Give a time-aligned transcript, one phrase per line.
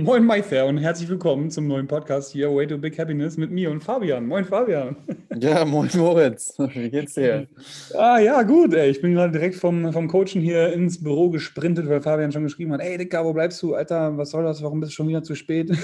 [0.00, 3.68] Moin Maither und herzlich willkommen zum neuen Podcast hier, Way to Big Happiness mit mir
[3.68, 4.28] und Fabian.
[4.28, 4.94] Moin Fabian.
[5.34, 6.54] Ja, moin Moritz.
[6.72, 7.48] Wie geht's dir?
[7.94, 8.90] Ah ja, gut, ey.
[8.90, 12.72] Ich bin gerade direkt vom, vom Coachen hier ins Büro gesprintet, weil Fabian schon geschrieben
[12.74, 13.74] hat, ey Dicker, wo bleibst du?
[13.74, 14.62] Alter, was soll das?
[14.62, 15.68] Warum bist du schon wieder zu spät?
[15.70, 15.78] und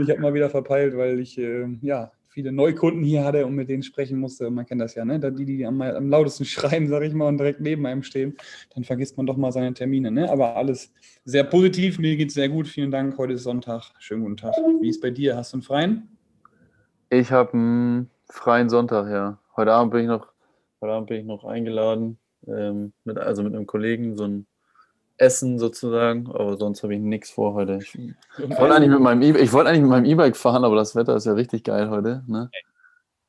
[0.00, 3.68] ich habe mal wieder verpeilt, weil ich, äh, ja, viele Neukunden hier hatte und mit
[3.68, 4.50] denen sprechen musste.
[4.50, 5.18] Man kennt das ja, ne?
[5.18, 8.36] Die, die am, am lautesten schreien, sage ich mal, und direkt neben einem stehen,
[8.74, 10.10] dann vergisst man doch mal seine Termine.
[10.10, 10.30] Ne?
[10.30, 10.92] Aber alles
[11.24, 12.68] sehr positiv, mir geht es sehr gut.
[12.68, 13.18] Vielen Dank.
[13.18, 13.92] Heute ist Sonntag.
[13.98, 14.54] Schönen guten Tag.
[14.80, 15.36] Wie ist bei dir?
[15.36, 16.16] Hast du einen freien?
[17.10, 19.38] Ich habe einen freien Sonntag, ja.
[19.56, 20.28] Heute Abend bin ich noch,
[20.80, 24.46] heute Abend bin ich noch eingeladen, ähm, mit, also mit einem Kollegen, so ein
[25.20, 27.78] Essen sozusagen, aber sonst habe ich nichts vor heute.
[27.82, 31.14] Ich, ich wollte eigentlich mit meinem E- eigentlich mit meinem E-Bike fahren, aber das Wetter
[31.16, 32.24] ist ja richtig geil heute.
[32.26, 32.50] Ne?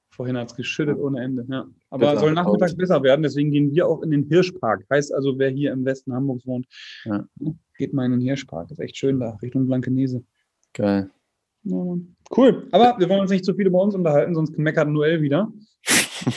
[0.10, 1.46] Vorhin hat es geschüttet ohne Ende.
[1.50, 1.66] Ja.
[1.90, 4.86] Aber Bitter soll nachmittags besser werden, deswegen gehen wir auch in den Hirschpark.
[4.90, 6.66] Heißt also, wer hier im Westen Hamburgs wohnt,
[7.04, 7.26] ja.
[7.78, 8.72] geht mal in den Hirschpark.
[8.72, 10.24] Ist echt schön da, Richtung Blankenese.
[10.74, 11.10] Geil.
[11.64, 11.98] Ja,
[12.38, 12.68] cool.
[12.72, 15.52] Aber wir wollen uns nicht zu viel über uns unterhalten, sonst meckert Noel wieder.
[16.26, 16.32] äh,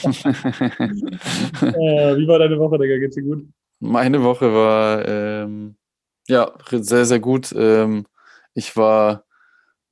[2.17, 2.99] wie war deine Woche, Digga?
[2.99, 3.47] Geht's dir gut?
[3.81, 5.77] Meine Woche war ähm,
[6.29, 7.53] ja sehr, sehr gut.
[7.57, 8.07] Ähm,
[8.55, 9.25] ich war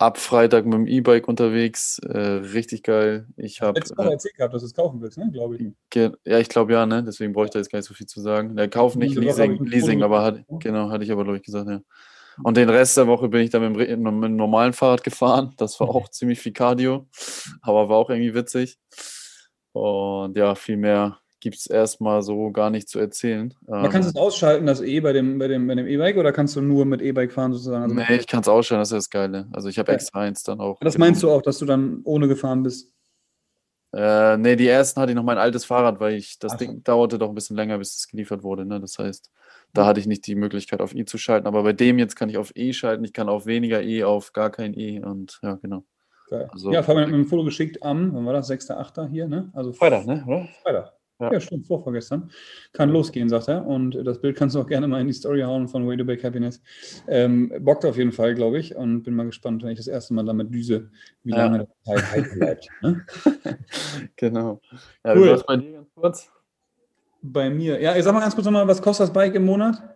[0.02, 1.98] ab Freitag mit dem E-Bike unterwegs.
[2.00, 3.27] Äh, richtig geil.
[3.36, 3.78] Ich habe.
[3.78, 5.30] Letztes Mal äh, erzählt gehabt, dass du es kaufen willst, ne?
[5.33, 5.72] glaube ich.
[5.94, 7.05] Ja, ich glaube ja, ne?
[7.05, 8.56] Deswegen brauche ich da jetzt gar nicht so viel zu sagen.
[8.56, 11.80] Der Kauf nicht, Leasing, Leasing aber hat, genau, hatte ich aber, glaube ich, gesagt, ja.
[12.42, 15.53] Und den Rest der Woche bin ich dann mit dem, mit dem normalen Fahrrad gefahren.
[15.56, 17.06] Das war auch ziemlich viel Cardio,
[17.60, 18.78] aber war auch irgendwie witzig.
[19.72, 23.52] Und ja, viel mehr gibt es erstmal so gar nicht zu erzählen.
[23.66, 26.54] Man kann es ausschalten, das E bei dem bei dem bei dem E-Bike oder kannst
[26.54, 27.82] du nur mit E-Bike fahren sozusagen?
[27.82, 29.48] Also nee, ich kann es ausschalten, das ist das Geile.
[29.52, 29.96] Also ich habe ja.
[29.96, 30.78] extra eins dann auch.
[30.80, 32.92] Das meinst du auch, dass du dann ohne gefahren bist?
[33.92, 36.58] Äh, nee, die ersten hatte ich noch mein altes Fahrrad, weil ich das Ach.
[36.58, 38.64] Ding dauerte doch ein bisschen länger, bis es geliefert wurde.
[38.64, 38.80] Ne?
[38.80, 39.30] Das heißt,
[39.74, 41.47] da hatte ich nicht die Möglichkeit, auf E zu schalten.
[41.47, 44.32] Aber bei dem jetzt kann ich auf E schalten, ich kann auf weniger E, auf
[44.32, 45.84] gar kein E und ja, genau.
[46.31, 46.48] Geil.
[46.50, 49.10] Also, ja, Fabian hat mir ein Foto geschickt am, wann war das, 6.8.
[49.10, 49.50] hier, ne?
[49.52, 50.25] Also Freitag, ne?
[50.26, 50.48] Oder?
[50.62, 50.92] Freitag.
[51.21, 51.33] Ja.
[51.33, 52.31] ja, stimmt, vorvorgestern.
[52.73, 53.67] Kann losgehen, sagt er.
[53.67, 56.05] Und das Bild kannst du auch gerne mal in die Story hauen von Way to
[56.05, 56.61] Back Happiness.
[57.06, 58.75] Ähm, bockt auf jeden Fall, glaube ich.
[58.75, 60.91] Und bin mal gespannt, wenn ich das erste Mal damit düse,
[61.23, 61.45] wie ja.
[61.45, 62.69] lange das halt bleibt.
[62.81, 63.05] Ne?
[64.17, 64.61] genau.
[65.05, 65.23] Ja, cool.
[65.23, 66.33] wie war es bei dir ganz kurz?
[67.23, 67.81] Bei mir.
[67.81, 69.91] Ja, ich sag mal ganz kurz nochmal, was kostet das Bike im Monat?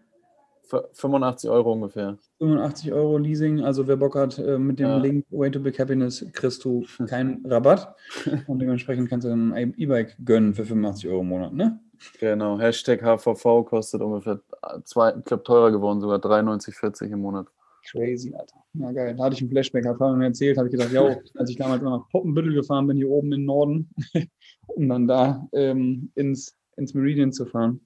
[0.93, 2.19] 85 Euro ungefähr.
[2.39, 4.99] 85 Euro Leasing, also wer Bock hat, äh, mit dem ja.
[4.99, 7.95] Link Way to Big Happiness kriegst du keinen Rabatt
[8.47, 11.81] und dementsprechend kannst du dann ein E-Bike gönnen für 85 Euro im Monat, ne?
[12.21, 14.41] Genau, Hashtag HVV kostet ungefähr,
[14.85, 17.47] zwei, ich glaube teurer geworden, sogar 93,40 im Monat.
[17.91, 18.57] Crazy, Alter.
[18.75, 21.51] Na geil, da hatte ich einen Flashback, hat mir erzählt, habe ich gesagt, ja, als
[21.51, 23.91] ich damals nach Poppenbüttel gefahren bin, hier oben im Norden,
[24.67, 27.86] um dann da ähm, ins, ins Meridian zu fahren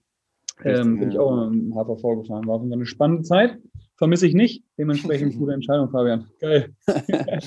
[0.64, 2.46] ähm, bin ich auch im HVV gefahren.
[2.46, 3.58] War eine spannende Zeit.
[3.96, 4.64] Vermisse ich nicht.
[4.78, 6.26] Dementsprechend gute Entscheidung, Fabian.
[6.40, 6.70] Geil.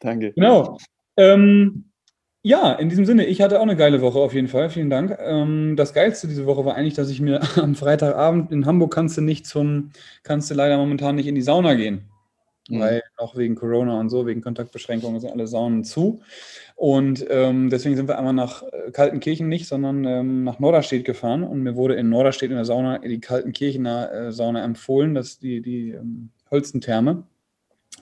[0.00, 0.32] Danke.
[0.32, 0.78] Genau.
[1.16, 1.90] Ähm,
[2.42, 4.70] ja, in diesem Sinne, ich hatte auch eine geile Woche auf jeden Fall.
[4.70, 5.16] Vielen Dank.
[5.20, 9.16] Ähm, das Geilste diese Woche war eigentlich, dass ich mir am Freitagabend in Hamburg kannst
[9.18, 9.90] du nicht zum,
[10.22, 12.09] kannst du leider momentan nicht in die Sauna gehen.
[12.70, 12.80] Mhm.
[12.80, 16.20] Weil auch wegen Corona und so, wegen Kontaktbeschränkungen sind alle Saunen zu.
[16.76, 21.42] Und ähm, deswegen sind wir einmal nach äh, Kaltenkirchen nicht, sondern ähm, nach Norderstedt gefahren.
[21.42, 25.60] Und mir wurde in Norderstedt in der Sauna die Kaltenkirchener äh, Sauna empfohlen, das die,
[25.60, 27.24] die ähm, Holzentherme.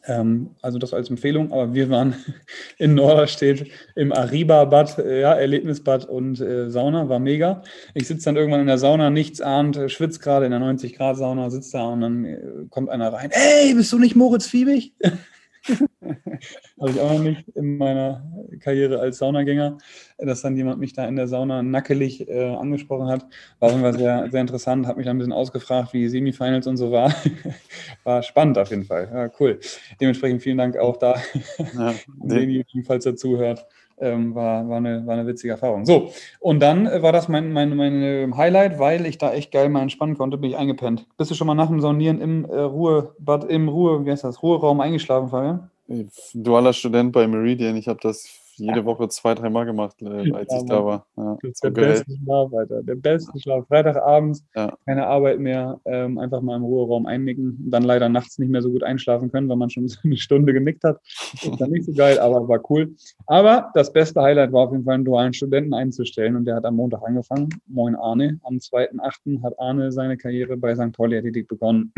[0.06, 2.14] Ähm, also das als Empfehlung, aber wir waren
[2.78, 7.62] in Norderstedt im Ariba-Bad, äh, ja, Erlebnisbad und äh, Sauna, war mega.
[7.94, 11.50] Ich sitze dann irgendwann in der Sauna, nichts ahnt, äh, schwitzt gerade in der 90-Grad-Sauna,
[11.50, 12.38] sitzt da und dann äh,
[12.70, 13.30] kommt einer rein.
[13.32, 14.92] Hey, bist du nicht Moritz Fiebig?
[16.80, 18.24] Habe ich auch noch nicht in meiner
[18.60, 19.78] Karriere als Saunagänger,
[20.18, 23.26] dass dann jemand mich da in der Sauna nackelig äh, angesprochen hat.
[23.58, 26.90] War auf sehr, sehr interessant, hat mich dann ein bisschen ausgefragt, wie Semifinals und so
[26.92, 27.14] war.
[28.04, 29.10] war spannend auf jeden Fall.
[29.12, 29.58] Ja, cool.
[30.00, 31.16] Dementsprechend vielen Dank auch da,
[31.74, 33.66] ja, Semi, falls er zuhört.
[34.00, 35.84] Ähm, war, war, eine, war eine witzige Erfahrung.
[35.84, 39.82] So, und dann war das mein, mein, mein Highlight, weil ich da echt geil mal
[39.82, 41.06] entspannen konnte, bin ich eingepennt.
[41.16, 44.42] Bist du schon mal nach dem Saunieren im äh, Ruhebad, im Ruhe, wie heißt das,
[44.42, 45.70] Ruheraum eingeschlafen, Fabian?
[46.34, 48.28] Dualer Student bei Meridian, ich habe das
[48.58, 51.06] jede Woche zwei, dreimal gemacht, äh, als ja, ich da war.
[51.16, 52.82] Ja, das der beste Schlaf, Alter.
[52.82, 53.66] Der beste Schlaf.
[53.68, 54.76] Freitagabends, ja.
[54.84, 57.56] keine Arbeit mehr, ähm, einfach mal im Ruheraum einnicken.
[57.70, 60.84] Dann leider nachts nicht mehr so gut einschlafen können, weil man schon eine Stunde genickt
[60.84, 61.00] hat.
[61.34, 62.94] Ist dann nicht so geil, aber war cool.
[63.26, 66.36] Aber das beste Highlight war auf jeden Fall, einen dualen Studenten einzustellen.
[66.36, 67.48] Und der hat am Montag angefangen.
[67.66, 68.38] Moin Arne.
[68.42, 69.42] Am 2.8.
[69.42, 70.92] hat Arne seine Karriere bei St.
[70.92, 71.92] Pauli Athletik begonnen.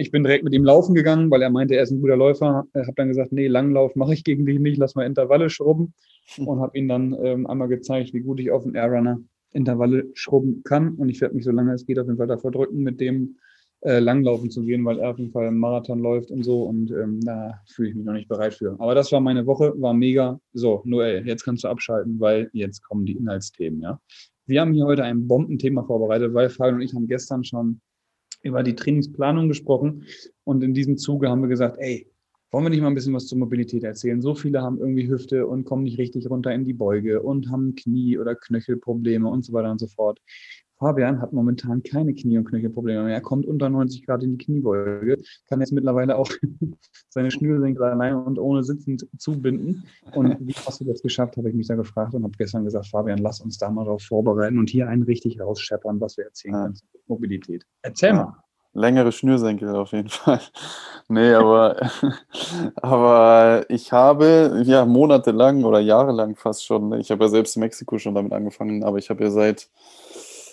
[0.00, 2.68] Ich bin direkt mit ihm laufen gegangen, weil er meinte, er ist ein guter Läufer.
[2.72, 5.92] Ich habe dann gesagt, nee, Langlauf mache ich gegen dich nicht, lass mal Intervalle schrubben.
[6.36, 9.20] Und habe ihm dann ähm, einmal gezeigt, wie gut ich auf dem Airrunner
[9.52, 10.94] Intervalle schrubben kann.
[10.94, 13.38] Und ich werde mich, solange es geht, auf jeden Fall davor drücken, mit dem
[13.80, 16.62] äh, langlaufen zu gehen, weil er auf jeden Fall einen Marathon läuft und so.
[16.62, 18.76] Und ähm, da fühle ich mich noch nicht bereit für.
[18.78, 20.38] Aber das war meine Woche, war mega.
[20.52, 24.00] So, Noel, jetzt kannst du abschalten, weil jetzt kommen die Inhaltsthemen, ja.
[24.46, 27.80] Wir haben hier heute ein Bombenthema vorbereitet, weil Fabian und ich haben gestern schon
[28.42, 30.04] über die Trainingsplanung gesprochen.
[30.44, 32.10] Und in diesem Zuge haben wir gesagt, ey,
[32.50, 34.22] wollen wir nicht mal ein bisschen was zur Mobilität erzählen?
[34.22, 37.74] So viele haben irgendwie Hüfte und kommen nicht richtig runter in die Beuge und haben
[37.74, 40.20] Knie- oder Knöchelprobleme und so weiter und so fort.
[40.78, 43.14] Fabian hat momentan keine Knie- und Knöchelprobleme mehr.
[43.14, 46.30] Er kommt unter 90 Grad in die Kniebeuge, kann jetzt mittlerweile auch
[47.08, 49.84] seine Schnürsenkel alleine und ohne sitzend zubinden.
[50.14, 52.86] Und wie hast du das geschafft, habe ich mich da gefragt und habe gestern gesagt,
[52.86, 56.54] Fabian, lass uns da mal darauf vorbereiten und hier einen richtig rausscheppern, was wir erzählen
[56.54, 57.64] können zur Mobilität.
[57.82, 58.14] Erzähl ja.
[58.14, 58.36] mal.
[58.74, 60.40] Längere Schnürsenkel auf jeden Fall.
[61.08, 61.76] nee, aber,
[62.76, 67.98] aber ich habe ja monatelang oder jahrelang fast schon, ich habe ja selbst in Mexiko
[67.98, 69.68] schon damit angefangen, aber ich habe ja seit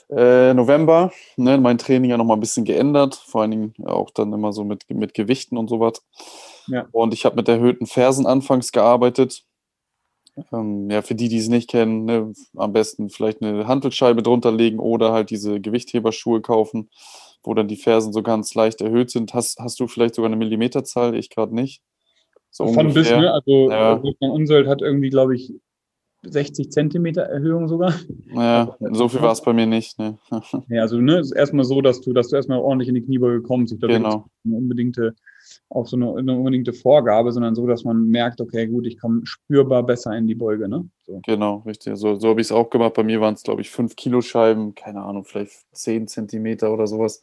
[0.09, 4.33] äh, November ne, mein Training ja nochmal ein bisschen geändert, vor allen Dingen auch dann
[4.33, 6.03] immer so mit, mit Gewichten und sowas.
[6.67, 6.87] Ja.
[6.91, 9.43] Und ich habe mit erhöhten Fersen anfangs gearbeitet.
[10.51, 14.51] Ähm, ja, für die, die es nicht kennen, ne, am besten vielleicht eine Handelscheibe drunter
[14.51, 16.89] legen oder halt diese Gewichtheberschuhe kaufen,
[17.43, 19.33] wo dann die Fersen so ganz leicht erhöht sind.
[19.33, 21.15] Hast, hast du vielleicht sogar eine Millimeterzahl?
[21.15, 21.81] Ich gerade nicht.
[22.51, 23.31] So Von bis, ne?
[23.31, 24.01] Also ja.
[24.01, 25.53] Wolfgang Unsold hat irgendwie, glaube ich,
[26.27, 27.93] 60 Zentimeter Erhöhung sogar.
[28.33, 29.97] Ja, so viel war es bei mir nicht.
[29.99, 30.17] Ne.
[30.69, 33.41] ja, also ne, ist erstmal so, dass du, dass du erstmal ordentlich in die Kniebeuge
[33.41, 33.73] kommst.
[33.73, 34.25] Ich glaube, genau.
[34.45, 35.15] eine unbedingte,
[35.69, 39.21] auch so eine, eine, unbedingte Vorgabe, sondern so, dass man merkt, okay, gut, ich komme
[39.25, 40.67] spürbar besser in die Beuge.
[40.67, 40.87] Ne?
[41.05, 41.21] So.
[41.25, 41.97] Genau, richtig.
[41.97, 42.93] So, so habe ich es auch gemacht.
[42.93, 46.87] Bei mir waren es, glaube ich, 5 Kilo Scheiben, keine Ahnung, vielleicht 10 Zentimeter oder
[46.87, 47.21] sowas.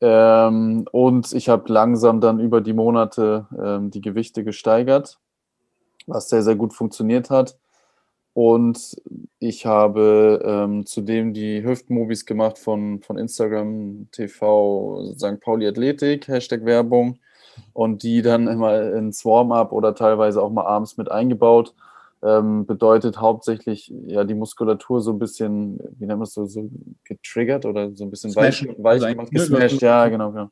[0.00, 5.18] Ähm, und ich habe langsam dann über die Monate ähm, die Gewichte gesteigert,
[6.06, 7.56] was sehr, sehr gut funktioniert hat.
[8.34, 8.96] Und
[9.38, 15.40] ich habe ähm, zudem die Hüftmovies gemacht von, von Instagram TV St.
[15.40, 17.20] Pauli Athletik, Hashtag Werbung.
[17.72, 21.74] Und die dann immer ins Warm-up oder teilweise auch mal abends mit eingebaut.
[22.24, 26.68] Ähm, bedeutet hauptsächlich ja die Muskulatur so ein bisschen, wie nennt man es so, so
[27.04, 29.30] getriggert oder so ein bisschen weich, weich also gemacht.
[29.30, 30.48] Gesmashed, ja, genau, genau.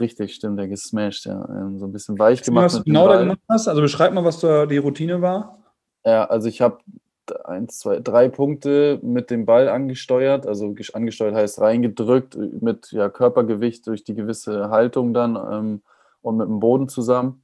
[0.00, 1.46] Richtig, stimmt, der gesmashed, ja.
[1.50, 2.64] Ähm, so ein bisschen weich gemacht.
[2.64, 3.68] Was du genau da gemacht hast?
[3.68, 5.58] Also beschreib mal, was da die Routine war.
[6.06, 6.78] Ja, also ich habe
[7.44, 10.46] eins, zwei, drei Punkte mit dem Ball angesteuert.
[10.46, 15.82] Also angesteuert heißt reingedrückt mit ja, Körpergewicht durch die gewisse Haltung dann ähm,
[16.22, 17.42] und mit dem Boden zusammen.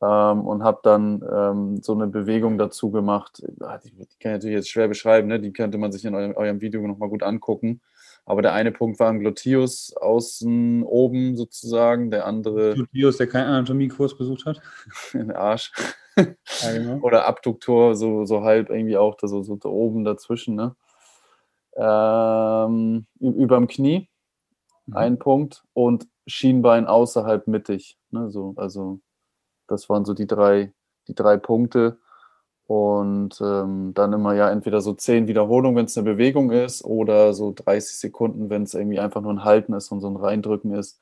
[0.00, 3.42] Ähm, und habe dann ähm, so eine Bewegung dazu gemacht.
[3.60, 5.40] Ah, die, die, kann ich natürlich jetzt schwer beschreiben, ne?
[5.40, 7.80] die könnte man sich in eurem, eurem Video nochmal gut angucken.
[8.24, 12.74] Aber der eine Punkt war im Gluteus außen oben sozusagen, der andere.
[12.74, 14.60] Gluteus, der keinen Anatomiekurs besucht hat.
[15.12, 15.72] In den Arsch.
[16.16, 16.98] Ja, genau.
[17.02, 20.54] Oder Abduktor, so, so halb irgendwie auch da, so, so da oben dazwischen.
[20.54, 20.76] Ne?
[21.74, 24.08] Ähm, über dem Knie,
[24.86, 24.96] mhm.
[24.96, 25.64] ein Punkt.
[25.72, 27.98] Und Schienbein außerhalb mittig.
[28.10, 28.30] Ne?
[28.30, 29.00] So, also
[29.66, 30.72] das waren so die drei,
[31.08, 31.98] die drei Punkte.
[32.66, 37.34] Und ähm, dann immer ja entweder so zehn Wiederholungen, wenn es eine Bewegung ist, oder
[37.34, 40.72] so 30 Sekunden, wenn es irgendwie einfach nur ein Halten ist und so ein Reindrücken
[40.74, 41.00] ist.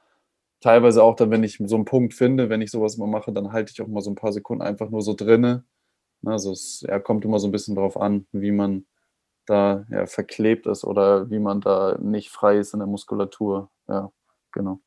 [0.60, 3.52] Teilweise auch dann, wenn ich so einen Punkt finde, wenn ich sowas mal mache, dann
[3.52, 5.64] halte ich auch mal so ein paar Sekunden einfach nur so drinne.
[6.24, 8.86] Also es ja, kommt immer so ein bisschen darauf an, wie man
[9.46, 13.70] da ja, verklebt ist oder wie man da nicht frei ist in der Muskulatur.
[13.88, 14.12] Ja,
[14.52, 14.80] genau.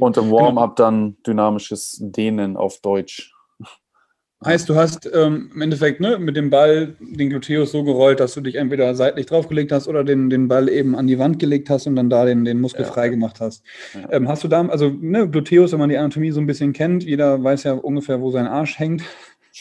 [0.00, 3.35] Und im Warm-up dann dynamisches Dehnen auf Deutsch.
[4.44, 8.34] Heißt, du hast ähm, im Endeffekt ne, mit dem Ball den Gluteus so gerollt, dass
[8.34, 11.70] du dich entweder seitlich draufgelegt hast oder den, den Ball eben an die Wand gelegt
[11.70, 12.88] hast und dann da den, den Muskel ja.
[12.92, 13.64] frei gemacht hast.
[13.94, 14.12] Ja.
[14.12, 17.02] Ähm, hast du da, also ne, Gluteus, wenn man die Anatomie so ein bisschen kennt,
[17.02, 19.02] jeder weiß ja ungefähr, wo sein Arsch hängt.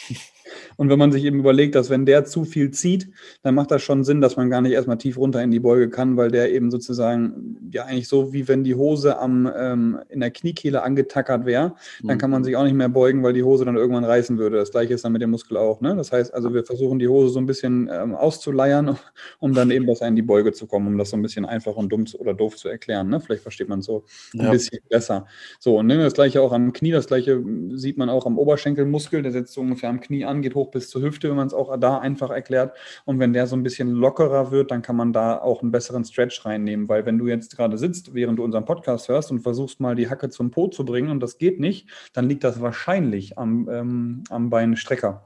[0.78, 3.10] Und wenn man sich eben überlegt, dass wenn der zu viel zieht,
[3.44, 5.90] dann macht das schon Sinn, dass man gar nicht erstmal tief runter in die Beuge
[5.90, 10.20] kann, weil der eben sozusagen ja eigentlich so, wie wenn die Hose am, ähm, in
[10.20, 12.46] der Kniekehle angetackert wäre, dann kann man mhm.
[12.46, 14.58] sich auch nicht mehr beugen, weil die Hose dann irgendwann reißen würde.
[14.58, 15.82] Das gleiche ist dann mit dem Muskel auch.
[15.82, 15.96] Ne?
[15.96, 18.98] Das heißt also, wir versuchen die Hose so ein bisschen ähm, auszuleiern,
[19.40, 21.76] um dann eben besser in die Beuge zu kommen, um das so ein bisschen einfach
[21.76, 23.10] und dumm oder doof zu erklären.
[23.10, 23.20] Ne?
[23.20, 24.52] Vielleicht versteht man es so ein ja.
[24.52, 25.26] bisschen besser.
[25.60, 29.22] So, und ne, das gleiche auch am Knie, das gleiche sieht man auch am Oberschenkelmuskel,
[29.22, 31.54] der setzt so ungefähr am Knie an, geht hoch bis zur Hüfte, wenn man es
[31.56, 32.78] auch da einfach erklärt.
[33.04, 36.06] Und wenn der so ein bisschen lockerer wird, dann kann man da auch einen besseren
[36.06, 39.80] Stretch reinnehmen, weil wenn du jetzt gerade sitzt, während du unseren Podcast hörst und versuchst
[39.80, 43.40] mal die Hacke zum Po zu bringen und das geht nicht, dann liegt das wahrscheinlich
[43.40, 45.24] am, ähm, am Beinstrecker.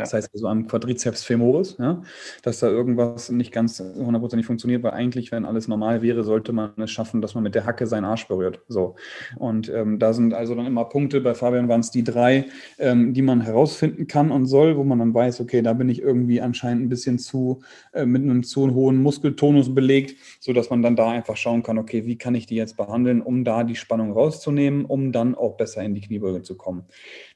[0.00, 2.02] Das heißt also am Quadriceps femoris, ja,
[2.42, 6.72] dass da irgendwas nicht ganz hundertprozentig funktioniert, weil eigentlich, wenn alles normal wäre, sollte man
[6.76, 8.60] es schaffen, dass man mit der Hacke seinen Arsch berührt.
[8.68, 8.96] So.
[9.36, 12.46] Und ähm, da sind also dann immer Punkte, bei Fabian waren es die drei,
[12.78, 16.02] ähm, die man herausfinden kann und soll, wo man dann weiß, okay, da bin ich
[16.02, 17.60] irgendwie anscheinend ein bisschen zu,
[17.92, 22.04] äh, mit einem zu hohen Muskeltonus belegt, sodass man dann da einfach schauen kann, okay,
[22.06, 25.82] wie kann ich die jetzt behandeln, um da die Spannung rauszunehmen, um dann auch besser
[25.82, 26.84] in die Kniebeuge zu kommen.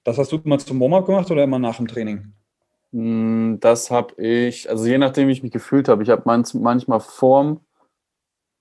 [0.05, 2.33] Das hast du immer zum Warm-up gemacht oder immer nach dem Training?
[2.93, 6.03] Hm, das habe ich, also je nachdem, wie ich mich gefühlt habe.
[6.03, 7.61] Ich habe manchmal vorm,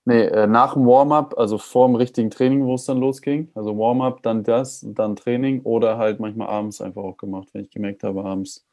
[0.04, 3.50] nee, äh, nach dem Warm-up, also vorm richtigen Training, wo es dann losging.
[3.54, 7.70] Also Warm-up, dann das, dann Training oder halt manchmal abends einfach auch gemacht, wenn ich
[7.70, 8.66] gemerkt habe, abends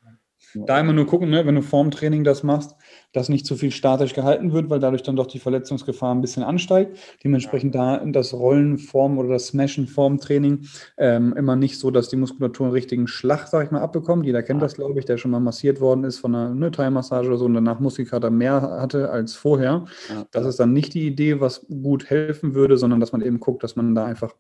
[0.53, 2.75] da immer nur gucken, ne, wenn du vorm Training das machst,
[3.13, 6.43] dass nicht zu viel statisch gehalten wird, weil dadurch dann doch die Verletzungsgefahr ein bisschen
[6.43, 6.97] ansteigt.
[7.23, 10.67] Dementsprechend da das Rollen vorm oder das Smashen vorm Training
[10.97, 14.25] ähm, immer nicht so, dass die Muskulatur einen richtigen Schlag, sag ich mal, abbekommt.
[14.25, 17.27] Jeder kennt das, glaube ich, der schon mal massiert worden ist von einer ne, Thai-Massage
[17.27, 19.85] oder so und danach Muskelkater mehr hatte als vorher.
[20.09, 20.25] Ja.
[20.31, 23.63] Das ist dann nicht die Idee, was gut helfen würde, sondern dass man eben guckt,
[23.63, 24.33] dass man da einfach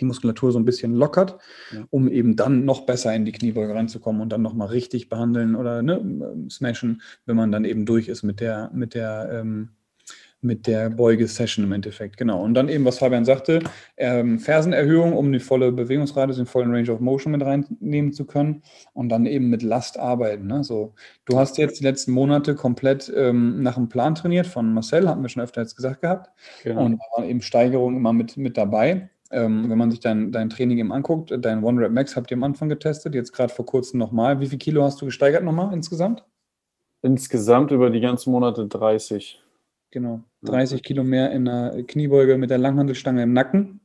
[0.00, 1.38] die Muskulatur so ein bisschen lockert,
[1.72, 1.84] ja.
[1.90, 5.82] um eben dann noch besser in die Kniebeuge reinzukommen und dann nochmal richtig behandeln oder
[5.82, 9.70] ne, smashen, wenn man dann eben durch ist mit der, mit der, ähm,
[10.42, 12.16] mit der Beuge-Session im Endeffekt.
[12.16, 12.42] Genau.
[12.42, 13.60] Und dann eben, was Fabian sagte,
[13.96, 18.62] ähm, Fersenerhöhung, um die volle Bewegungsradius, den vollen Range of Motion mit reinnehmen zu können
[18.94, 20.46] und dann eben mit Last arbeiten.
[20.46, 20.64] Ne?
[20.64, 20.94] So,
[21.26, 25.22] du hast jetzt die letzten Monate komplett ähm, nach dem Plan trainiert von Marcel, hatten
[25.22, 26.30] wir schon öfter jetzt gesagt gehabt.
[26.64, 26.84] Genau.
[26.86, 29.10] Und da waren eben Steigerungen immer mit, mit dabei.
[29.32, 32.36] Ähm, wenn man sich dein, dein Training eben anguckt, dein One Rep Max habt ihr
[32.36, 34.40] am Anfang getestet, jetzt gerade vor kurzem nochmal.
[34.40, 36.24] Wie viel Kilo hast du gesteigert nochmal insgesamt?
[37.02, 39.40] Insgesamt über die ganzen Monate 30.
[39.92, 43.80] Genau, 30 Kilo mehr in der Kniebeuge mit der Langhandelstange im Nacken.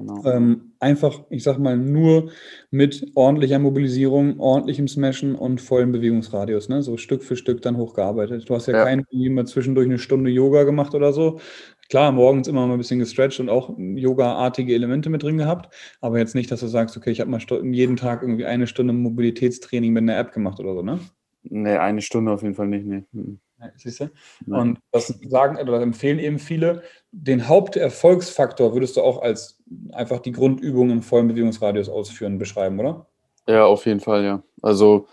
[0.00, 0.24] Genau.
[0.24, 2.30] Ähm, einfach, ich sag mal, nur
[2.70, 6.82] mit ordentlicher Mobilisierung, ordentlichem Smashen und vollem Bewegungsradius, ne?
[6.82, 8.48] so Stück für Stück dann hochgearbeitet.
[8.48, 8.84] Du hast ja, ja.
[8.84, 11.40] kein immer zwischendurch eine Stunde Yoga gemacht oder so,
[11.88, 16.18] Klar, morgens immer mal ein bisschen gestretcht und auch Yoga-artige Elemente mit drin gehabt, aber
[16.18, 17.40] jetzt nicht, dass du sagst, okay, ich habe mal
[17.72, 20.98] jeden Tag irgendwie eine Stunde Mobilitätstraining mit einer App gemacht oder so, ne?
[21.44, 23.04] Nee, eine Stunde auf jeden Fall nicht, nee.
[23.58, 24.10] Ja, siehst du?
[24.48, 26.82] Und das sagen oder empfehlen eben viele.
[27.12, 29.62] Den Haupterfolgsfaktor würdest du auch als
[29.92, 33.06] einfach die Grundübung im vollen Bewegungsradius ausführen, beschreiben, oder?
[33.48, 34.42] Ja, auf jeden Fall, ja.
[34.60, 35.06] Also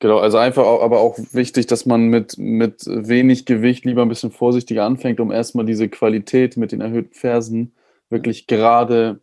[0.00, 4.08] Genau, also einfach auch, aber auch wichtig, dass man mit, mit wenig Gewicht lieber ein
[4.08, 7.74] bisschen vorsichtiger anfängt, um erstmal diese Qualität mit den erhöhten Fersen
[8.08, 9.20] wirklich gerade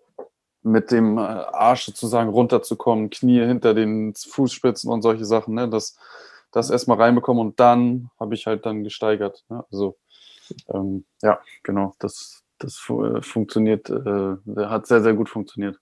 [0.61, 5.67] mit dem äh, Arsch sozusagen runterzukommen, Knie hinter den Fußspitzen und solche Sachen, ne?
[5.67, 5.97] das,
[6.51, 9.45] das erstmal reinbekommen und dann habe ich halt dann gesteigert.
[9.49, 9.65] Ne?
[9.71, 9.97] Also
[10.71, 15.79] ähm, ja, genau, das, das äh, funktioniert, äh, hat sehr, sehr gut funktioniert.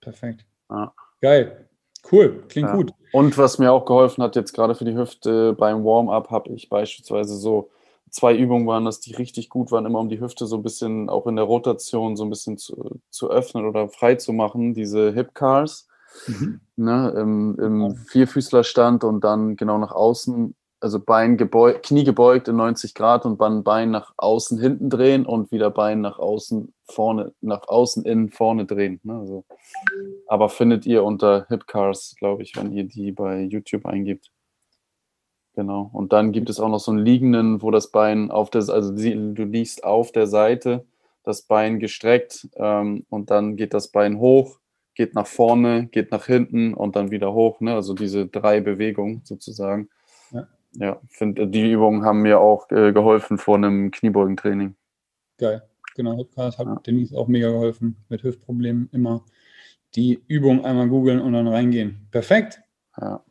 [0.00, 0.46] Perfekt.
[0.70, 0.94] Ja.
[1.20, 1.68] Geil.
[2.10, 2.74] Cool, klingt ja.
[2.74, 2.92] gut.
[3.12, 6.68] Und was mir auch geholfen hat, jetzt gerade für die Hüfte beim Warm-up, habe ich
[6.68, 7.70] beispielsweise so
[8.10, 11.08] zwei Übungen waren das, die richtig gut waren, immer um die Hüfte so ein bisschen
[11.08, 15.12] auch in der Rotation so ein bisschen zu, zu öffnen oder frei zu machen, diese
[15.12, 15.88] Hip Cars.
[16.26, 16.60] Mhm.
[16.76, 22.56] Ne, im, im Vierfüßlerstand und dann genau nach außen also Bein gebeugt, Knie gebeugt in
[22.56, 27.32] 90 Grad und dann Bein nach außen hinten drehen und wieder Bein nach außen vorne,
[27.40, 29.00] nach außen innen vorne drehen.
[29.04, 29.14] Ne?
[29.14, 29.44] Also,
[30.26, 34.30] aber findet ihr unter Hipcars, glaube ich, wenn ihr die bei YouTube eingibt.
[35.54, 35.90] Genau.
[35.92, 38.90] Und dann gibt es auch noch so einen liegenden, wo das Bein auf der, also
[38.92, 40.84] du liegst auf der Seite,
[41.22, 44.58] das Bein gestreckt ähm, und dann geht das Bein hoch,
[44.94, 47.60] geht nach vorne, geht nach hinten und dann wieder hoch.
[47.60, 47.74] Ne?
[47.74, 49.88] Also diese drei Bewegungen sozusagen.
[50.74, 51.00] Ja.
[51.08, 54.74] Finde, die Übungen haben mir auch äh, geholfen vor einem Kniebeugentraining.
[55.38, 55.62] Geil,
[55.94, 56.16] genau.
[56.16, 56.80] Hipcast hat ja.
[56.86, 58.88] Denise auch mega geholfen mit Hüftproblemen.
[58.92, 59.24] Immer
[59.94, 62.06] die Übung einmal googeln und dann reingehen.
[62.10, 62.62] Perfekt.
[63.00, 63.22] Ja.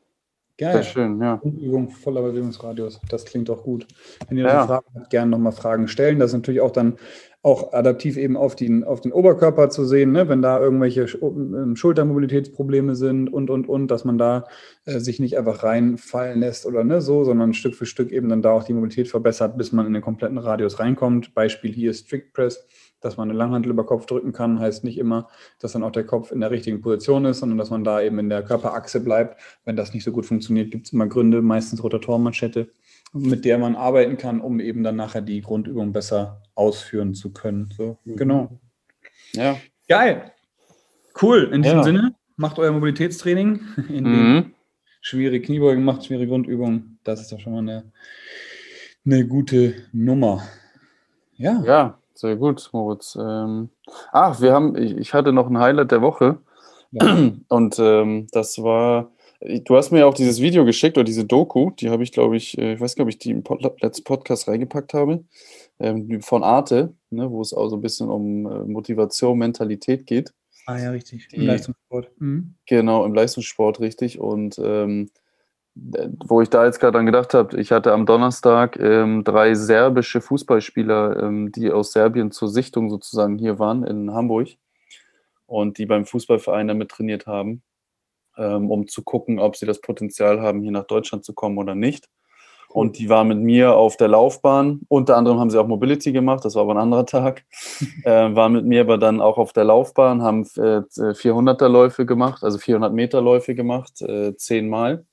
[0.58, 0.74] Geil.
[0.74, 1.42] Sehr schön, ja.
[1.44, 3.02] Übung voller Bewegungsradius.
[3.10, 3.88] Das klingt auch gut.
[4.28, 4.68] Wenn ihr ja.
[4.68, 6.20] Fragen habt, gerne nochmal Fragen stellen.
[6.20, 6.98] Das ist natürlich auch dann
[7.44, 10.30] auch adaptiv eben auf den, auf den Oberkörper zu sehen, ne?
[10.30, 14.46] wenn da irgendwelche ähm, Schultermobilitätsprobleme sind und, und, und, dass man da
[14.86, 18.44] äh, sich nicht einfach reinfallen lässt oder ne, so, sondern Stück für Stück eben dann
[18.44, 21.34] da auch die Mobilität verbessert, bis man in den kompletten Radius reinkommt.
[21.34, 22.64] Beispiel hier Strict Press,
[23.00, 25.28] dass man eine Langhantel über Kopf drücken kann, heißt nicht immer,
[25.60, 28.20] dass dann auch der Kopf in der richtigen Position ist, sondern dass man da eben
[28.20, 29.42] in der Körperachse bleibt.
[29.66, 32.70] Wenn das nicht so gut funktioniert, gibt es immer Gründe, meistens Rotatorenmanschette
[33.14, 37.70] mit der man arbeiten kann, um eben dann nachher die Grundübung besser ausführen zu können.
[37.76, 38.16] So, mhm.
[38.16, 38.60] genau.
[39.34, 39.58] Ja.
[39.88, 40.32] Geil.
[41.20, 41.50] Cool.
[41.52, 41.84] In diesem ja.
[41.84, 44.54] Sinne, macht euer Mobilitätstraining, in mhm.
[45.02, 47.00] schwere Kniebeugen macht, schwere Grundübungen.
[47.04, 47.92] Das ist doch schon mal eine,
[49.06, 50.44] eine gute Nummer.
[51.36, 51.64] Ja.
[51.66, 53.18] Ja, sehr gut, Moritz.
[53.20, 53.70] Ähm,
[54.12, 56.38] ach, wir haben, ich, ich, hatte noch ein Highlight der Woche.
[56.92, 57.32] Ja.
[57.48, 59.12] Und ähm, das war
[59.64, 62.38] Du hast mir ja auch dieses Video geschickt oder diese Doku, die habe ich, glaube
[62.38, 65.24] ich, äh, ich weiß nicht, ob ich die im Pod letzten Podcast reingepackt habe,
[65.82, 70.34] ähm, von Arte, ne, wo es auch so ein bisschen um äh, Motivation, Mentalität geht.
[70.66, 71.28] Ah ja, richtig.
[71.30, 72.12] Die, Im Leistungssport.
[72.20, 72.56] Mhm.
[72.68, 74.20] Genau, im Leistungssport, richtig.
[74.20, 75.10] Und ähm,
[75.74, 80.22] wo ich da jetzt gerade dran gedacht habe, ich hatte am Donnerstag ähm, drei serbische
[80.22, 84.50] Fußballspieler, ähm, die aus Serbien zur Sichtung sozusagen hier waren in Hamburg
[85.46, 87.64] und die beim Fußballverein damit trainiert haben
[88.38, 91.76] ähm, um zu gucken, ob sie das Potenzial haben, hier nach Deutschland zu kommen oder
[91.76, 92.10] nicht.
[92.74, 94.82] Und die war mit mir auf der Laufbahn.
[94.88, 97.44] Unter anderem haben sie auch Mobility gemacht, das war aber ein anderer Tag.
[98.04, 100.82] Äh, war mit mir aber dann auch auf der Laufbahn, haben äh,
[101.14, 105.06] 400er Läufe gemacht, also 400 Meter Läufe gemacht, äh, zehnmal.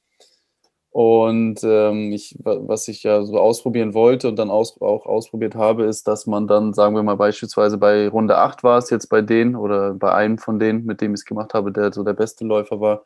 [0.90, 5.84] Und ähm, ich, was ich ja so ausprobieren wollte und dann aus, auch ausprobiert habe,
[5.84, 9.20] ist, dass man dann, sagen wir mal beispielsweise bei Runde 8 war es jetzt bei
[9.20, 12.14] denen oder bei einem von denen, mit dem ich es gemacht habe, der so der
[12.14, 13.04] beste Läufer war,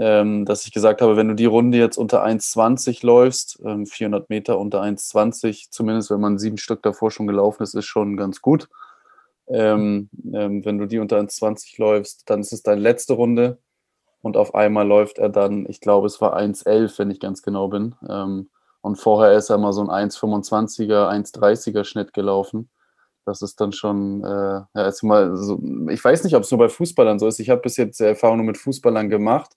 [0.00, 4.30] ähm, dass ich gesagt habe, wenn du die Runde jetzt unter 1,20 läufst, ähm, 400
[4.30, 8.40] Meter unter 1,20, zumindest wenn man sieben Stück davor schon gelaufen ist, ist schon ganz
[8.40, 8.68] gut.
[9.48, 13.58] Ähm, ähm, wenn du die unter 1,20 läufst, dann ist es deine letzte Runde
[14.22, 17.68] und auf einmal läuft er dann, ich glaube, es war 1,11, wenn ich ganz genau
[17.68, 17.94] bin.
[18.08, 18.48] Ähm,
[18.80, 22.68] und vorher ist er mal so ein 1,25er, 1,30er Schnitt gelaufen.
[23.24, 26.58] Das ist dann schon, äh, ja, ist mal so, ich weiß nicht, ob es nur
[26.58, 27.38] bei Fußballern so ist.
[27.38, 29.52] Ich habe bis jetzt Erfahrungen mit Fußballern gemacht,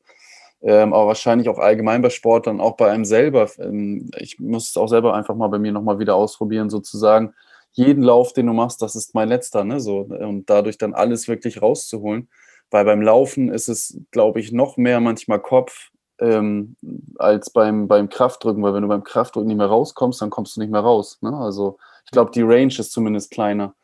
[0.65, 3.47] ähm, aber wahrscheinlich auch allgemein bei Sportlern, auch bei einem selber.
[3.59, 7.35] Ähm, ich muss es auch selber einfach mal bei mir nochmal wieder ausprobieren, sozusagen.
[7.73, 9.79] Jeden Lauf, den du machst, das ist mein letzter, ne?
[9.79, 12.29] So, und dadurch dann alles wirklich rauszuholen.
[12.71, 16.75] Weil beim Laufen ist es, glaube ich, noch mehr manchmal Kopf ähm,
[17.19, 20.61] als beim, beim Kraftdrücken, weil wenn du beim Kraftdrücken nicht mehr rauskommst, dann kommst du
[20.61, 21.19] nicht mehr raus.
[21.21, 21.31] Ne?
[21.37, 23.75] Also ich glaube, die Range ist zumindest kleiner.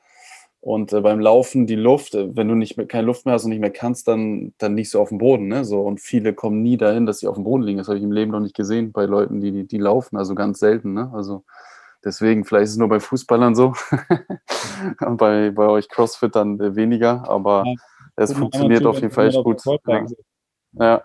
[0.61, 3.43] Und äh, beim Laufen die Luft, äh, wenn du nicht mehr, keine Luft mehr hast
[3.43, 5.47] und nicht mehr kannst, dann, dann liegst du auf dem Boden.
[5.47, 5.65] Ne?
[5.65, 7.79] So, und viele kommen nie dahin, dass sie auf dem Boden liegen.
[7.79, 10.17] Das habe ich im Leben noch nicht gesehen bei Leuten, die, die, die laufen.
[10.17, 10.93] Also ganz selten.
[10.93, 11.11] Ne?
[11.13, 11.43] Also
[12.05, 13.73] deswegen, vielleicht ist es nur bei Fußballern so.
[15.05, 17.27] und bei, bei euch Crossfittern äh, weniger.
[17.27, 17.73] Aber ja.
[18.15, 19.61] Es funktioniert auf jeden Fall echt gut.
[19.87, 20.05] Ja.
[20.73, 21.01] ja.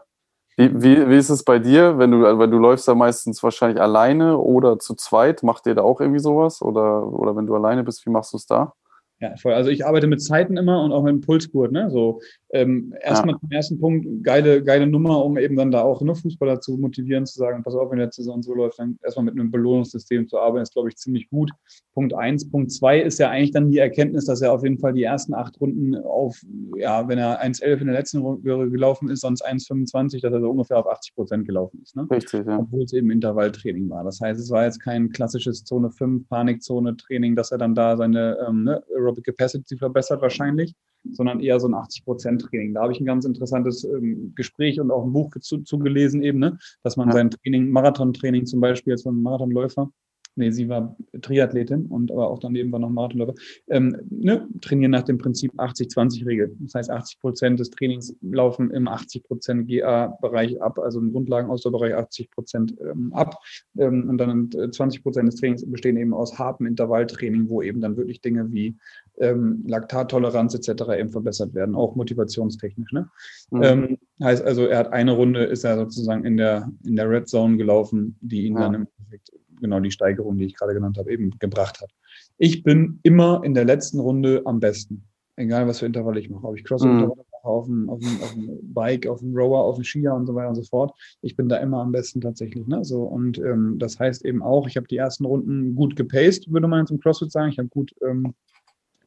[0.56, 3.80] Wie, wie, wie ist es bei dir, wenn du, weil du läufst da meistens wahrscheinlich
[3.80, 5.42] alleine oder zu zweit?
[5.42, 6.62] Macht ihr da auch irgendwie sowas?
[6.62, 8.72] Oder, oder wenn du alleine bist, wie machst du es da?
[9.18, 9.54] Ja, voll.
[9.54, 11.72] Also ich arbeite mit Zeiten immer und auch mit dem Pulsgurt.
[11.72, 11.90] Ne?
[11.90, 13.40] So ähm, erstmal ja.
[13.40, 17.24] zum ersten Punkt, geile, geile Nummer, um eben dann da auch nur Fußballer zu motivieren,
[17.24, 20.38] zu sagen, pass auf, wenn der Saison so läuft, dann erstmal mit einem Belohnungssystem zu
[20.38, 21.50] arbeiten, ist, glaube ich, ziemlich gut.
[21.94, 22.50] Punkt eins.
[22.50, 25.32] Punkt zwei ist ja eigentlich dann die Erkenntnis, dass er auf jeden Fall die ersten
[25.32, 26.38] acht Runden auf,
[26.76, 30.50] ja, wenn er 1,11 in der letzten Runde gelaufen ist, sonst 1,25, dass er so
[30.50, 31.96] ungefähr auf 80 Prozent gelaufen ist.
[31.96, 32.06] Ne?
[32.10, 32.58] Richtig, ja.
[32.58, 34.04] Obwohl es eben Intervalltraining war.
[34.04, 38.36] Das heißt, es war jetzt kein klassisches Zone 5 Panikzone-Training, dass er dann da seine
[38.46, 40.74] ähm, ne, Aerobic Capacity verbessert wahrscheinlich,
[41.12, 42.74] sondern eher so ein 80-Prozent-Training.
[42.74, 46.38] Da habe ich ein ganz interessantes ähm, Gespräch und auch ein Buch zu, zugelesen eben,
[46.38, 46.58] ne?
[46.82, 47.14] dass man ja.
[47.14, 49.90] sein Training, Marathontraining zum Beispiel als Marathonläufer,
[50.36, 53.34] nee, sie war Triathletin und aber auch daneben war noch Marathonläufer,
[53.68, 56.56] ähm, ne, trainieren nach dem Prinzip 80-20-Regel.
[56.60, 61.94] Das heißt, 80 Prozent des Trainings laufen im 80 Prozent GA-Bereich ab, also im Grundlagenausdauerbereich
[61.94, 63.38] 80 Prozent ähm, ab.
[63.78, 67.96] Ähm, und dann 20 Prozent des Trainings bestehen eben aus hartem Intervalltraining, wo eben dann
[67.96, 68.76] wirklich Dinge wie
[69.18, 70.82] ähm, Laktattoleranz etc.
[70.98, 72.92] eben verbessert werden, auch motivationstechnisch.
[72.92, 73.08] Ne?
[73.50, 73.62] Mhm.
[73.62, 77.28] Ähm, heißt also, er hat eine Runde, ist er sozusagen in der, in der Red
[77.28, 78.60] Zone gelaufen, die ihn ja.
[78.60, 81.90] dann im Endeffekt genau die Steigerung, die ich gerade genannt habe, eben gebracht hat.
[82.38, 85.04] Ich bin immer in der letzten Runde am besten.
[85.36, 86.46] Egal, was für Intervalle ich mache.
[86.46, 87.24] Ob ich Cross-Intervalle mhm.
[87.32, 90.26] mache, auf dem, auf, dem, auf dem Bike, auf dem Rower, auf dem Skier und
[90.26, 90.92] so weiter und so fort.
[91.20, 92.66] Ich bin da immer am besten tatsächlich.
[92.66, 92.84] Ne?
[92.84, 96.68] So, und ähm, das heißt eben auch, ich habe die ersten Runden gut gepaced, würde
[96.68, 97.50] man im CrossFit sagen.
[97.50, 98.34] Ich habe gut ähm,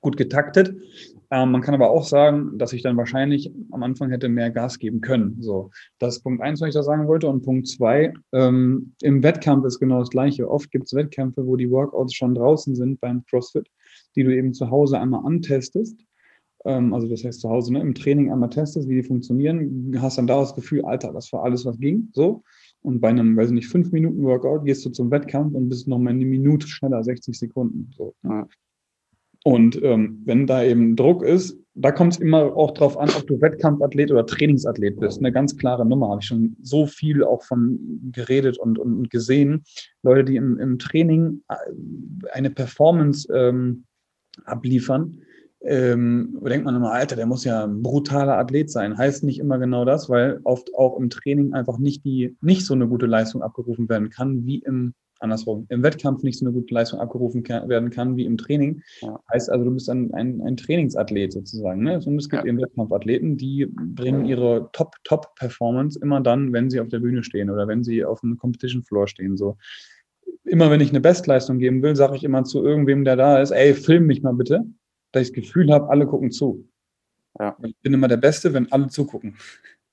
[0.02, 0.76] gut getaktet.
[1.32, 4.80] Ähm, man kann aber auch sagen, dass ich dann wahrscheinlich am Anfang hätte mehr Gas
[4.80, 5.38] geben können.
[5.42, 7.28] So, das ist Punkt eins, was ich da sagen wollte.
[7.28, 10.50] Und Punkt zwei, ähm, im Wettkampf ist genau das Gleiche.
[10.50, 13.68] Oft gibt es Wettkämpfe, wo die Workouts schon draußen sind beim CrossFit,
[14.16, 16.00] die du eben zu Hause einmal antestest.
[16.66, 20.18] Ähm, also das heißt zu Hause ne, im Training einmal testest, wie die funktionieren, hast
[20.18, 22.10] dann da das Gefühl, Alter, das war alles, was ging.
[22.14, 22.44] So.
[22.82, 25.88] Und bei einem, weiß ich nicht, fünf Minuten Workout gehst du zum Wettkampf und bist
[25.88, 27.92] noch mal eine Minute schneller, 60 Sekunden.
[27.96, 28.16] So.
[28.24, 28.48] Ja.
[29.44, 33.26] Und ähm, wenn da eben Druck ist, da kommt es immer auch drauf an, ob
[33.26, 35.20] du Wettkampfathlet oder Trainingsathlet bist.
[35.20, 36.10] Eine ganz klare Nummer.
[36.10, 37.80] Habe ich schon so viel auch von
[38.12, 39.64] geredet und, und gesehen.
[40.04, 41.56] Leute, die im, im Training äh,
[42.34, 43.86] eine Performance ähm,
[44.44, 45.22] abliefern,
[45.62, 48.98] ähm, denkt man immer, Alter, der muss ja ein brutaler Athlet sein.
[48.98, 52.74] Heißt nicht immer genau das, weil oft auch im Training einfach nicht die, nicht so
[52.74, 56.74] eine gute Leistung abgerufen werden kann wie im andersrum, im Wettkampf nicht so eine gute
[56.74, 58.82] Leistung abgerufen kann, werden kann wie im Training.
[59.02, 59.20] Ja.
[59.32, 61.84] Heißt also, du bist ein, ein, ein Trainingsathlet sozusagen.
[61.84, 62.02] Ne?
[62.06, 62.50] Und es gibt ja.
[62.50, 67.68] eben Wettkampfathleten, die bringen ihre Top-Top-Performance immer dann, wenn sie auf der Bühne stehen oder
[67.68, 69.38] wenn sie auf einem Competition-Floor stehen.
[69.38, 69.58] So.
[70.44, 73.52] Immer wenn ich eine Bestleistung geben will, sage ich immer zu irgendwem, der da ist,
[73.52, 74.66] ey, film mich mal bitte,
[75.12, 76.68] dass ich das Gefühl habe, alle gucken zu.
[77.40, 77.56] Ja.
[77.64, 79.36] Ich bin immer der Beste, wenn alle zugucken.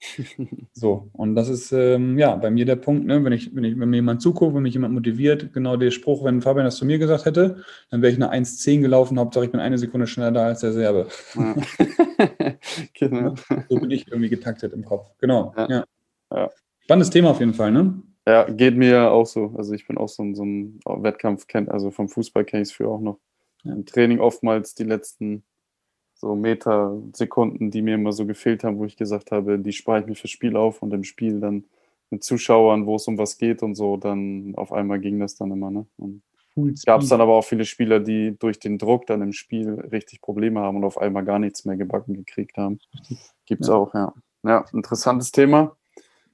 [0.72, 3.24] so, und das ist ähm, ja bei mir der Punkt, ne?
[3.24, 6.24] wenn, ich, wenn, ich, wenn mir jemand zuguckt, wenn mich jemand motiviert, genau der Spruch,
[6.24, 9.50] wenn Fabian das zu mir gesagt hätte, dann wäre ich eine 1,10 gelaufen, Hauptsache ich
[9.50, 11.08] bin eine Sekunde schneller da als der Serbe.
[11.34, 11.54] Ja.
[12.94, 13.34] genau.
[13.68, 15.10] So bin ich irgendwie getaktet im Kopf.
[15.18, 15.54] Genau.
[15.56, 15.84] Ja.
[16.32, 16.50] ja.
[16.80, 18.02] Spannendes Thema auf jeden Fall, ne?
[18.28, 19.54] Ja, geht mir auch so.
[19.56, 22.88] Also ich bin auch so, so ein Wettkampf, also vom Fußball kenne ich es für
[22.88, 23.18] auch noch.
[23.64, 25.44] Im Training oftmals die letzten
[26.16, 30.00] so Meter, Sekunden, die mir immer so gefehlt haben, wo ich gesagt habe, die spare
[30.00, 31.64] ich mir fürs Spiel auf und im Spiel dann
[32.10, 35.50] mit Zuschauern, wo es um was geht und so, dann auf einmal ging das dann
[35.50, 35.70] immer.
[35.70, 35.86] Ne?
[36.86, 40.22] Gab es dann aber auch viele Spieler, die durch den Druck dann im Spiel richtig
[40.22, 42.78] Probleme haben und auf einmal gar nichts mehr gebacken gekriegt haben.
[43.44, 43.74] Gibt es ja.
[43.74, 44.14] auch, ja.
[44.42, 45.76] Ja, interessantes Thema.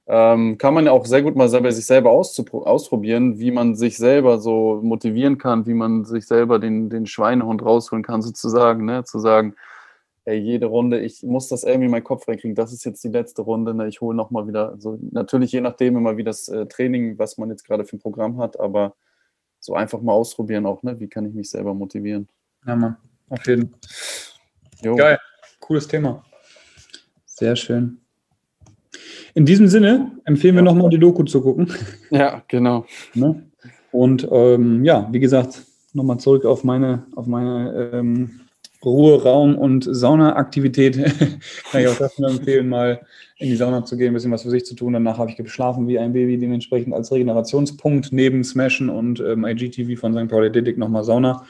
[0.05, 3.97] Ähm, kann man ja auch sehr gut mal bei sich selber ausprobieren, wie man sich
[3.97, 9.03] selber so motivieren kann, wie man sich selber den, den Schweinehund rausholen kann, sozusagen, ne?
[9.05, 9.55] zu sagen,
[10.25, 13.09] ey, jede Runde, ich muss das irgendwie in meinen Kopf reinkriegen, das ist jetzt die
[13.09, 13.87] letzte Runde, ne?
[13.87, 17.49] ich hole nochmal wieder, so natürlich je nachdem immer wie das äh, Training, was man
[17.49, 18.95] jetzt gerade für ein Programm hat, aber
[19.59, 20.99] so einfach mal ausprobieren auch, ne?
[20.99, 22.27] wie kann ich mich selber motivieren.
[22.65, 22.97] Ja, Mann,
[23.29, 23.69] auf jeden
[24.81, 24.95] Fall.
[24.95, 25.19] Geil,
[25.59, 26.23] cooles Thema.
[27.25, 27.99] Sehr schön.
[29.33, 31.73] In diesem Sinne empfehlen wir nochmal die Doku zu gucken.
[32.11, 32.85] Ja, genau.
[33.15, 33.49] Ne?
[33.91, 38.41] Und ähm, ja, wie gesagt, nochmal zurück auf meine, auf meine ähm,
[38.85, 40.95] Ruheraum- und Saunaaktivität
[41.71, 43.01] kann ich auch das nur empfehlen, mal
[43.37, 44.93] in die Sauna zu gehen, ein bisschen was für sich zu tun.
[44.93, 49.99] Danach habe ich geschlafen wie ein Baby, dementsprechend als Regenerationspunkt neben Smashen und ähm, IGTV
[49.99, 50.29] von St.
[50.29, 51.45] Pauli Athletic nochmal Sauna,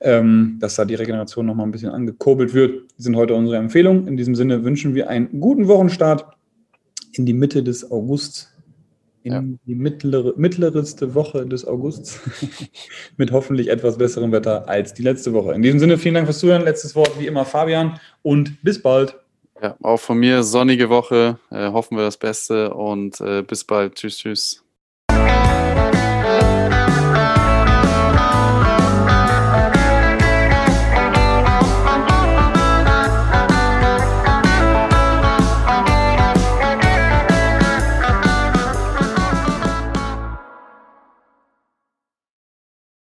[0.00, 2.82] ähm, dass da die Regeneration nochmal ein bisschen angekurbelt wird.
[2.98, 4.06] Sind heute unsere Empfehlungen.
[4.06, 6.26] In diesem Sinne wünschen wir einen guten Wochenstart
[7.12, 8.52] in die Mitte des Augusts
[9.28, 12.20] in die mittlere, mittlerste Woche des Augusts
[13.16, 15.52] mit hoffentlich etwas besserem Wetter als die letzte Woche.
[15.52, 16.62] In diesem Sinne, vielen Dank fürs Zuhören.
[16.62, 19.16] Letztes Wort wie immer Fabian und bis bald.
[19.62, 21.38] Ja, auch von mir sonnige Woche.
[21.50, 23.96] Äh, hoffen wir das Beste und äh, bis bald.
[23.96, 24.67] Tschüss, tschüss.